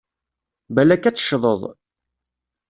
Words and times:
Balak 0.75 1.03
ad 1.05 1.15
teccḍeḍ! 1.15 1.61